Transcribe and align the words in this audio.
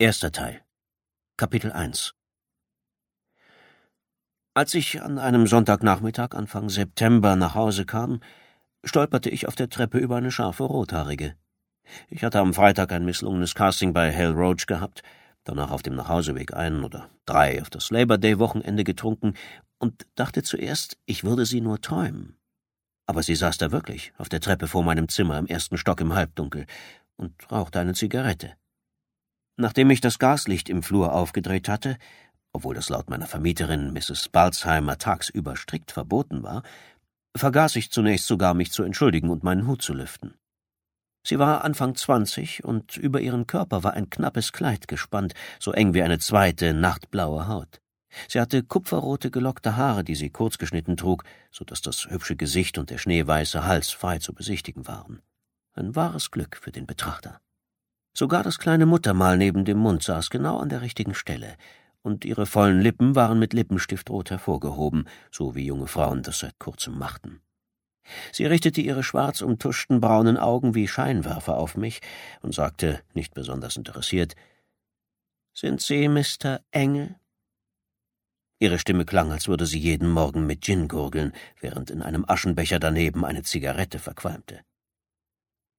Erster 0.00 0.32
Teil 0.32 0.62
Kapitel 1.36 1.72
1 1.72 2.14
Als 4.54 4.72
ich 4.72 5.02
an 5.02 5.18
einem 5.18 5.46
Sonntagnachmittag 5.46 6.30
Anfang 6.32 6.70
September 6.70 7.36
nach 7.36 7.54
Hause 7.54 7.84
kam, 7.84 8.20
stolperte 8.82 9.28
ich 9.28 9.46
auf 9.46 9.56
der 9.56 9.68
Treppe 9.68 9.98
über 9.98 10.16
eine 10.16 10.30
scharfe 10.30 10.62
Rothaarige. 10.62 11.34
Ich 12.08 12.24
hatte 12.24 12.38
am 12.38 12.54
Freitag 12.54 12.92
ein 12.92 13.04
misslungenes 13.04 13.54
Casting 13.54 13.92
bei 13.92 14.10
Hal 14.10 14.32
Roach 14.32 14.64
gehabt, 14.64 15.02
danach 15.44 15.70
auf 15.70 15.82
dem 15.82 15.96
Nachhauseweg 15.96 16.54
ein 16.54 16.82
oder 16.82 17.10
drei 17.26 17.60
auf 17.60 17.68
das 17.68 17.90
Labor 17.90 18.16
Day 18.16 18.38
Wochenende 18.38 18.84
getrunken 18.84 19.34
und 19.78 20.06
dachte 20.14 20.42
zuerst, 20.42 20.96
ich 21.04 21.24
würde 21.24 21.44
sie 21.44 21.60
nur 21.60 21.78
träumen. 21.82 22.38
Aber 23.04 23.22
sie 23.22 23.34
saß 23.34 23.58
da 23.58 23.70
wirklich 23.70 24.14
auf 24.16 24.30
der 24.30 24.40
Treppe 24.40 24.66
vor 24.66 24.82
meinem 24.82 25.10
Zimmer 25.10 25.36
im 25.36 25.46
ersten 25.46 25.76
Stock 25.76 26.00
im 26.00 26.14
Halbdunkel 26.14 26.64
und 27.18 27.52
rauchte 27.52 27.80
eine 27.80 27.92
Zigarette. 27.92 28.56
Nachdem 29.60 29.90
ich 29.90 30.00
das 30.00 30.18
Gaslicht 30.18 30.70
im 30.70 30.82
Flur 30.82 31.12
aufgedreht 31.12 31.68
hatte, 31.68 31.98
obwohl 32.50 32.74
das 32.74 32.88
laut 32.88 33.10
meiner 33.10 33.26
Vermieterin 33.26 33.92
Mrs. 33.92 34.30
Balzheimer 34.30 34.96
tagsüber 34.96 35.54
strikt 35.54 35.92
verboten 35.92 36.42
war, 36.42 36.62
vergaß 37.36 37.76
ich 37.76 37.90
zunächst 37.90 38.26
sogar, 38.26 38.54
mich 38.54 38.72
zu 38.72 38.82
entschuldigen 38.84 39.28
und 39.28 39.44
meinen 39.44 39.66
Hut 39.66 39.82
zu 39.82 39.92
lüften. 39.92 40.32
Sie 41.26 41.38
war 41.38 41.62
Anfang 41.62 41.94
zwanzig 41.94 42.64
und 42.64 42.96
über 42.96 43.20
ihren 43.20 43.46
Körper 43.46 43.84
war 43.84 43.92
ein 43.92 44.08
knappes 44.08 44.52
Kleid 44.54 44.88
gespannt, 44.88 45.34
so 45.58 45.72
eng 45.72 45.92
wie 45.92 46.02
eine 46.02 46.18
zweite, 46.18 46.72
nachtblaue 46.72 47.46
Haut. 47.46 47.82
Sie 48.28 48.40
hatte 48.40 48.62
kupferrote 48.62 49.30
gelockte 49.30 49.76
Haare, 49.76 50.04
die 50.04 50.14
sie 50.14 50.30
kurz 50.30 50.56
geschnitten 50.56 50.96
trug, 50.96 51.22
so 51.50 51.66
dass 51.66 51.82
das 51.82 52.08
hübsche 52.08 52.34
Gesicht 52.34 52.78
und 52.78 52.88
der 52.88 52.96
schneeweiße 52.96 53.66
Hals 53.66 53.90
frei 53.90 54.20
zu 54.20 54.32
besichtigen 54.32 54.88
waren. 54.88 55.20
Ein 55.74 55.94
wahres 55.94 56.30
Glück 56.30 56.56
für 56.56 56.72
den 56.72 56.86
Betrachter. 56.86 57.42
Sogar 58.20 58.42
das 58.42 58.58
kleine 58.58 58.84
Muttermal 58.84 59.38
neben 59.38 59.64
dem 59.64 59.78
Mund 59.78 60.02
saß 60.02 60.28
genau 60.28 60.58
an 60.58 60.68
der 60.68 60.82
richtigen 60.82 61.14
Stelle, 61.14 61.56
und 62.02 62.26
ihre 62.26 62.44
vollen 62.44 62.82
Lippen 62.82 63.14
waren 63.14 63.38
mit 63.38 63.54
Lippenstiftrot 63.54 64.28
hervorgehoben, 64.28 65.08
so 65.30 65.54
wie 65.54 65.64
junge 65.64 65.86
Frauen 65.86 66.22
das 66.22 66.40
seit 66.40 66.58
kurzem 66.58 66.98
machten. 66.98 67.40
Sie 68.30 68.44
richtete 68.44 68.82
ihre 68.82 69.02
schwarz 69.02 69.40
umtuschten 69.40 70.02
braunen 70.02 70.36
Augen 70.36 70.74
wie 70.74 70.86
Scheinwerfer 70.86 71.56
auf 71.56 71.78
mich 71.78 72.02
und 72.42 72.54
sagte, 72.54 73.00
nicht 73.14 73.32
besonders 73.32 73.78
interessiert, 73.78 74.34
Sind 75.54 75.80
Sie 75.80 76.06
Mr. 76.06 76.60
Engel? 76.72 77.16
Ihre 78.58 78.78
Stimme 78.78 79.06
klang, 79.06 79.32
als 79.32 79.48
würde 79.48 79.64
sie 79.64 79.78
jeden 79.78 80.10
Morgen 80.10 80.44
mit 80.44 80.60
Gin 80.60 80.88
gurgeln, 80.88 81.32
während 81.58 81.88
in 81.88 82.02
einem 82.02 82.26
Aschenbecher 82.28 82.80
daneben 82.80 83.24
eine 83.24 83.44
Zigarette 83.44 83.98
verqualmte. 83.98 84.60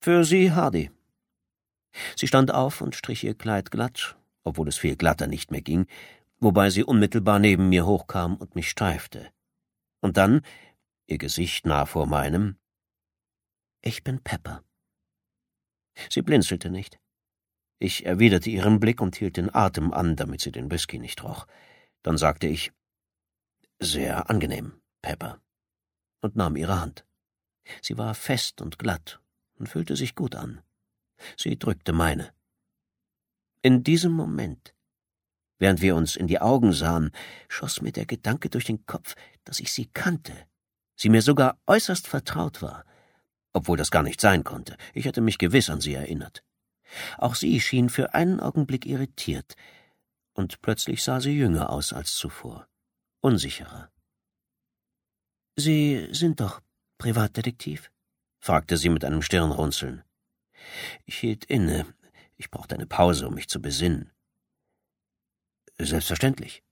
Für 0.00 0.24
Sie, 0.24 0.52
Hardy. 0.52 0.90
Sie 2.16 2.26
stand 2.26 2.52
auf 2.52 2.80
und 2.80 2.94
strich 2.94 3.24
ihr 3.24 3.34
Kleid 3.34 3.70
glatt, 3.70 4.16
obwohl 4.44 4.68
es 4.68 4.78
viel 4.78 4.96
glatter 4.96 5.26
nicht 5.26 5.50
mehr 5.50 5.62
ging, 5.62 5.86
wobei 6.38 6.70
sie 6.70 6.84
unmittelbar 6.84 7.38
neben 7.38 7.68
mir 7.68 7.86
hochkam 7.86 8.36
und 8.36 8.54
mich 8.54 8.70
streifte. 8.70 9.30
Und 10.00 10.16
dann, 10.16 10.42
ihr 11.06 11.18
Gesicht 11.18 11.66
nah 11.66 11.86
vor 11.86 12.06
meinem, 12.06 12.56
ich 13.82 14.04
bin 14.04 14.22
Pepper. 14.22 14.62
Sie 16.08 16.22
blinzelte 16.22 16.70
nicht. 16.70 16.98
Ich 17.78 18.04
erwiderte 18.04 18.50
ihren 18.50 18.78
Blick 18.78 19.00
und 19.00 19.16
hielt 19.16 19.36
den 19.36 19.54
Atem 19.54 19.92
an, 19.92 20.16
damit 20.16 20.42
sie 20.42 20.52
den 20.52 20.70
Whisky 20.70 20.98
nicht 20.98 21.22
roch. 21.24 21.46
Dann 22.02 22.18
sagte 22.18 22.46
ich, 22.46 22.72
sehr 23.78 24.28
angenehm, 24.28 24.80
Pepper, 25.00 25.40
und 26.20 26.36
nahm 26.36 26.56
ihre 26.56 26.78
Hand. 26.80 27.06
Sie 27.80 27.96
war 27.96 28.14
fest 28.14 28.60
und 28.60 28.78
glatt 28.78 29.20
und 29.54 29.68
fühlte 29.68 29.96
sich 29.96 30.14
gut 30.14 30.34
an. 30.34 30.62
Sie 31.36 31.58
drückte 31.58 31.92
meine. 31.92 32.32
In 33.62 33.82
diesem 33.82 34.12
Moment, 34.12 34.74
während 35.58 35.80
wir 35.80 35.96
uns 35.96 36.16
in 36.16 36.26
die 36.26 36.40
Augen 36.40 36.72
sahen, 36.72 37.10
schoss 37.48 37.82
mir 37.82 37.92
der 37.92 38.06
Gedanke 38.06 38.48
durch 38.48 38.64
den 38.64 38.86
Kopf, 38.86 39.14
dass 39.44 39.60
ich 39.60 39.72
sie 39.72 39.86
kannte, 39.86 40.32
sie 40.96 41.08
mir 41.08 41.22
sogar 41.22 41.58
äußerst 41.66 42.06
vertraut 42.06 42.62
war, 42.62 42.84
obwohl 43.52 43.76
das 43.76 43.90
gar 43.90 44.02
nicht 44.02 44.20
sein 44.20 44.44
konnte, 44.44 44.76
ich 44.94 45.04
hätte 45.04 45.20
mich 45.20 45.38
gewiss 45.38 45.70
an 45.70 45.80
sie 45.80 45.94
erinnert. 45.94 46.42
Auch 47.18 47.34
sie 47.34 47.60
schien 47.60 47.88
für 47.88 48.14
einen 48.14 48.40
Augenblick 48.40 48.86
irritiert, 48.86 49.54
und 50.32 50.62
plötzlich 50.62 51.02
sah 51.02 51.20
sie 51.20 51.36
jünger 51.36 51.70
aus 51.70 51.92
als 51.92 52.14
zuvor, 52.14 52.66
unsicherer. 53.20 53.90
Sie 55.56 56.08
sind 56.12 56.40
doch 56.40 56.60
Privatdetektiv? 56.98 57.90
fragte 58.40 58.76
sie 58.76 58.88
mit 58.88 59.04
einem 59.04 59.22
Stirnrunzeln. 59.22 60.02
Ich 61.04 61.18
hielt 61.18 61.44
inne. 61.44 61.86
Ich 62.36 62.50
brauchte 62.50 62.74
eine 62.74 62.86
Pause, 62.86 63.26
um 63.28 63.34
mich 63.34 63.48
zu 63.48 63.60
besinnen. 63.60 64.10
Selbstverständlich. 65.78 66.62